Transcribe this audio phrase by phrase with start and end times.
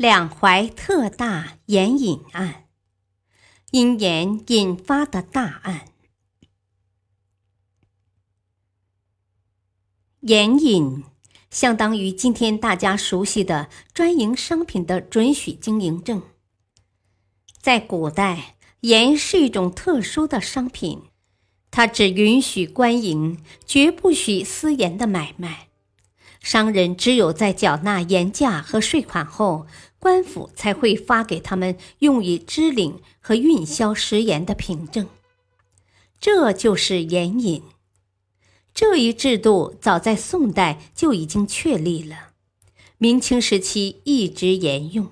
[0.00, 2.64] 两淮特大盐引案，
[3.70, 5.88] 因盐引发的大案。
[10.20, 11.04] 盐引
[11.50, 16.22] 相当于今天大家熟悉的专营商品的准许经营证。
[17.60, 21.02] 在古代，盐是一种特殊的商品，
[21.70, 25.69] 它只允许官营，绝不许私盐的买卖。
[26.40, 29.66] 商人只有在缴纳盐价和税款后，
[29.98, 35.06] 官府才会发给他们用以支领和运销食盐的凭证，
[36.18, 37.62] 这就是盐引。
[38.72, 42.30] 这一制度早在宋代就已经确立了，
[42.96, 45.10] 明清时期一直沿用，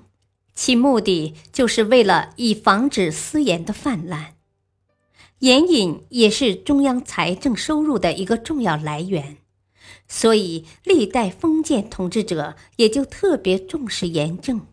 [0.55, 4.35] 其目的就是为了以防止私盐的泛滥。
[5.41, 9.37] 盐引也是中央财政收入的一个重要来源。
[10.07, 14.67] 所以，历代封建统治者也就特别重视盐政。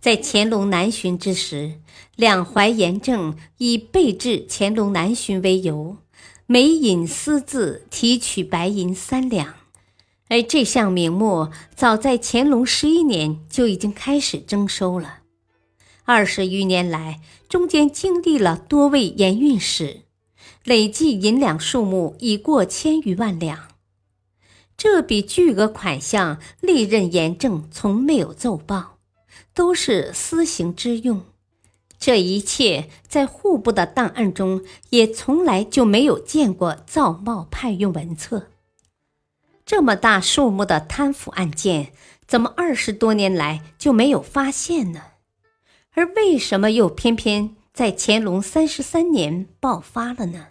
[0.00, 1.80] 在乾隆南巡之时，
[2.14, 5.96] 两淮盐政以备至乾隆南巡为由，
[6.46, 9.54] 每引私自提取白银三两。
[10.28, 15.20] 而这项名目早在乾隆十一年就已经开始征收了。
[16.04, 20.03] 二十余年来，中间经历了多位盐运使。
[20.64, 23.68] 累计银两数目已过千余万两，
[24.78, 28.96] 这笔巨额款项，历任严政从没有奏报，
[29.52, 31.22] 都是私行之用。
[31.98, 38.48] 这一切在户部的档案中也从来就没有见过造冒派用文册。
[39.66, 41.92] 这么大数目的贪腐案件，
[42.26, 45.02] 怎么二十多年来就没有发现呢？
[45.92, 50.48] 而为什么又偏偏在乾隆三十三年爆发了呢？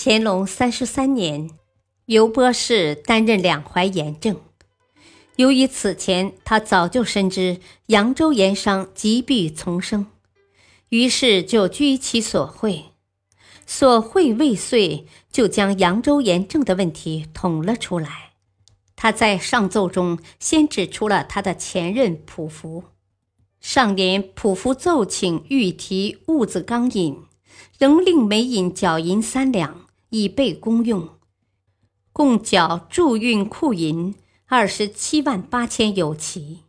[0.00, 1.50] 乾隆三十三年，
[2.04, 4.40] 尤波士担任两淮盐政。
[5.34, 10.06] 由于此前他早就深知扬州盐商急必丛生，
[10.90, 12.84] 于是就居其所会，
[13.66, 18.34] 所会未遂，就将扬州盐政的问题捅了出来。
[18.94, 22.84] 他在上奏中先指出了他的前任普福。
[23.60, 27.24] 上年普福奏请御提物子刚引，
[27.80, 29.87] 仍令每引缴银三两。
[30.10, 31.08] 以备公用，
[32.12, 34.14] 共缴驻运库银
[34.46, 36.64] 二十七万八千有奇。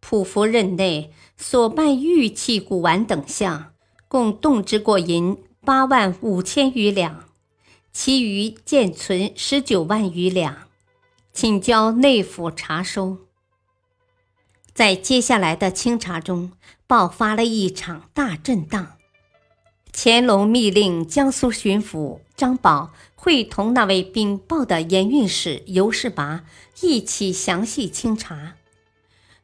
[0.00, 3.72] 普福任内所办玉器古玩等项，
[4.08, 7.24] 共动支过银八万五千余两，
[7.92, 10.68] 其余建存十九万余两，
[11.32, 13.18] 请交内府查收。
[14.74, 16.52] 在接下来的清查中，
[16.86, 18.93] 爆发了一场大震荡。
[19.96, 26.42] 乾隆密令江苏巡抚张宝会同那位禀报的盐运使尤世拔
[26.80, 28.56] 一起详细清查。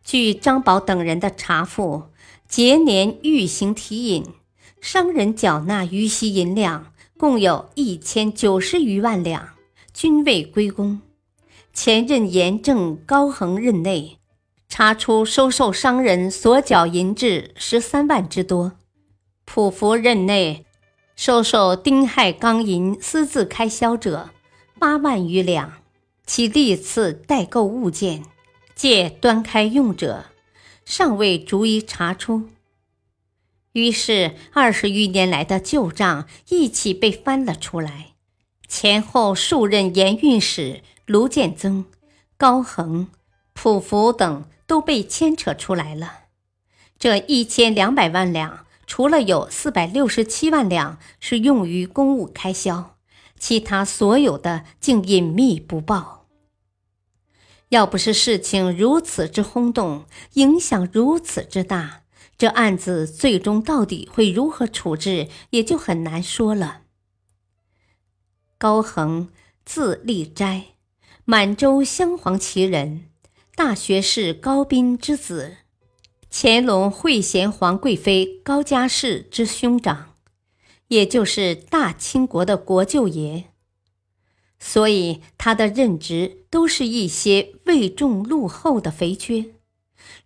[0.04, 2.08] 据张宝等人的查复，
[2.48, 4.24] 节年预行提引，
[4.80, 9.50] 商人缴纳余息银两共有一千九十余万两，
[9.94, 11.00] 均未归公。
[11.72, 14.18] 前任盐政高恒任内，
[14.68, 18.72] 查出收受商人所缴银质十三万之多。
[19.52, 20.64] 普福任内，
[21.16, 24.30] 收受丁亥钢银私自开销者
[24.78, 25.72] 八万余两，
[26.24, 28.22] 其历次代购物件，
[28.76, 30.26] 借端开用者，
[30.84, 32.48] 尚未逐一查出。
[33.72, 38.12] 于是二十余年来的旧账一起被翻了出来，
[38.68, 41.86] 前后数任盐运使卢建增、
[42.36, 43.08] 高恒、
[43.52, 46.26] 普福等都被牵扯出来了。
[47.00, 48.66] 这一千两百万两。
[48.90, 52.96] 除了有四百六十七万两是用于公务开销，
[53.38, 56.26] 其他所有的竟隐秘不报。
[57.68, 62.02] 要不是事情如此之轰动，影响如此之大，
[62.36, 66.80] 这案子最终到底会如何处置，也就很难说了。
[68.58, 69.28] 高恒，
[69.64, 70.64] 字立斋，
[71.24, 73.04] 满洲镶黄旗人，
[73.54, 75.58] 大学士高斌之子。
[76.32, 80.14] 乾隆惠贤皇贵妃高佳氏之兄长，
[80.86, 83.46] 也就是大清国的国舅爷，
[84.60, 89.46] 所以他的任职都是一些位重禄厚的肥缺，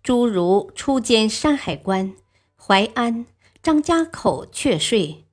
[0.03, 2.15] 诸如初监山海关、
[2.55, 3.25] 淮安、
[3.63, 5.25] 张家口确税，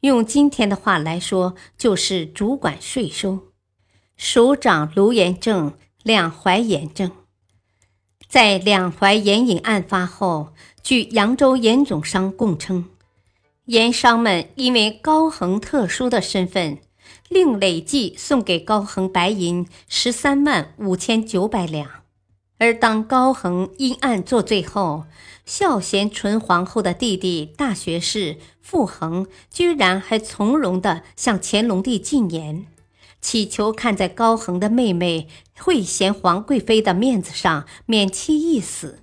[0.00, 3.52] 用今天的话来说，就是主管税收。
[4.16, 7.12] 署长卢延正两淮盐政，
[8.28, 10.48] 在两淮盐引案发后，
[10.82, 12.86] 据扬州盐总商供称，
[13.66, 16.78] 盐商们因为高恒特殊的身份，
[17.28, 21.88] 另累计送给高恒白银十三万五千九百两。
[22.58, 25.04] 而当高恒因案作罪后，
[25.44, 32.66] 孝贤纯皇后的弟弟大学士傅恒居然还从容地向乾隆帝进言。
[33.26, 35.26] 祈求看在高恒的妹妹
[35.58, 39.02] 惠贤皇贵妃的面子上免其一死。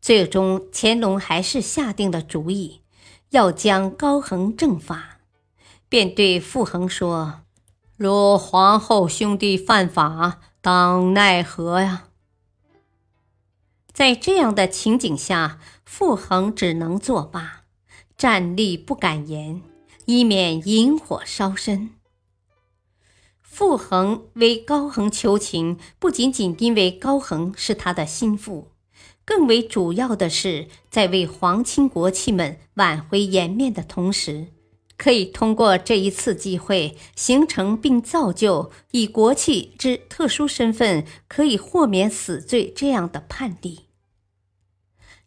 [0.00, 2.82] 最终，乾隆还是下定了主意，
[3.30, 5.18] 要将高恒正法，
[5.88, 7.40] 便对傅恒说
[7.98, 12.04] ：“若皇后兄弟犯法，当奈何呀？”
[13.92, 17.64] 在这样的情景下，傅恒只能作罢，
[18.16, 19.62] 站立不敢言，
[20.04, 21.90] 以免引火烧身。
[23.60, 28.68] 傅恒为高恒求情，不仅仅因为高恒是他的心腹，
[29.22, 34.46] 更为主要的是在为皇亲国戚们挽回颜面的同时，
[34.96, 43.80] 可以通过这一次机会形成并造就以国戚之特殊身份可以豁免死罪这样的判例。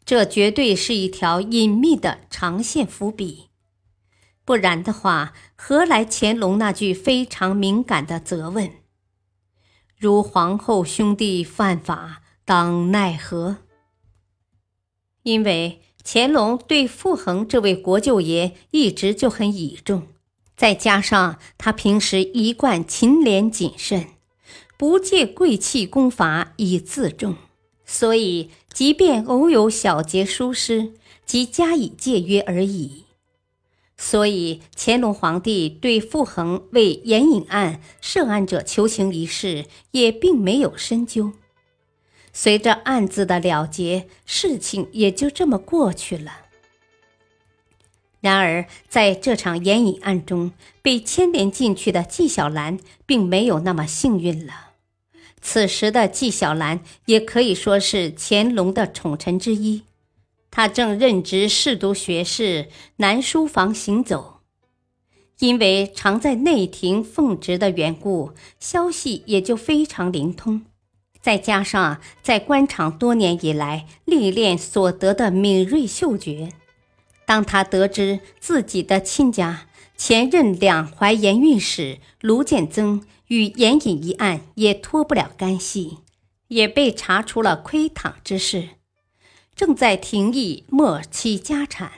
[0.03, 3.49] 这绝对是一条隐秘的长线伏笔。
[4.45, 8.69] 不然的话，何来乾隆那句非常敏感的责问
[9.97, 13.57] ：“如皇后兄弟犯法，当奈何？”
[15.23, 20.07] 因为乾隆对傅恒这位国舅爷一直就很倚重，
[20.57, 24.07] 再加上他平时一贯勤廉谨慎，
[24.77, 27.37] 不借贵气功法以自重，
[27.85, 30.91] 所以即便偶有小节疏失，
[31.25, 33.02] 即加以戒约而已。
[34.05, 41.31] 所以，乾隆皇帝对傅恒为盐引案涉案者求情一事也并没有深究。
[42.33, 46.39] 随着案子的了结，事情也就这么过去了。
[48.19, 50.51] 然而，在这场盐引案中，
[50.81, 54.71] 被牵连进去的纪晓岚并没有那么幸运了。
[55.41, 59.83] 此时的纪晓岚也可以说是乾隆的宠臣之一。
[60.55, 64.41] 他正任职侍读学士，南书房行走，
[65.39, 70.61] 因为常在内廷奉职的缘故，消息也就非常灵通。
[71.19, 76.49] 再加上在官场多年以来历练所得的敏锐嗅觉，
[77.25, 79.67] 当他得知自己的亲家
[79.97, 85.97] 前任两淮盐运使卢建增与盐引一案也脱不了干系，
[86.49, 88.69] 也被查出了窥躺之事。
[89.55, 91.91] 正在庭议没其家产，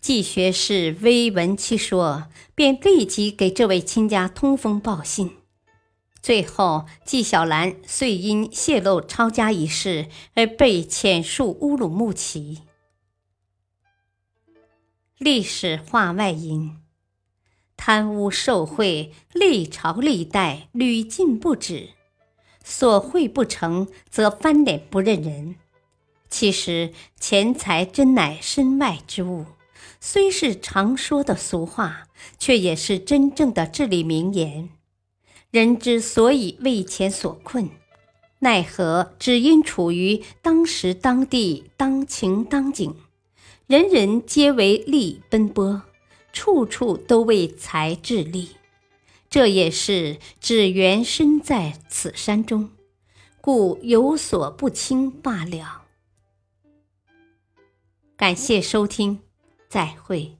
[0.00, 5.36] 季学士微闻其说，便立即给这位亲家通风报信。
[6.20, 12.62] 最后，纪晓岚遂因泄露抄家一事而被遣戍乌鲁木齐。
[15.18, 16.78] 历史话外音：
[17.76, 21.90] 贪污受贿，历朝历代屡禁不止，
[22.64, 25.54] 所贿不成，则翻脸不认人。
[26.28, 29.46] 其实，钱财真乃身外之物，
[30.00, 34.68] 虽是常说的俗话，却也是真正的至理名言。
[35.50, 37.70] 人之所以为钱所困，
[38.40, 42.94] 奈何只因处于当时当地当情当景，
[43.66, 45.82] 人人皆为利奔波，
[46.32, 48.50] 处处都为财致力。
[49.30, 52.70] 这也是只缘身在此山中，
[53.40, 55.85] 故有所不清罢了。
[58.16, 59.20] 感谢收听，
[59.68, 60.38] 再会。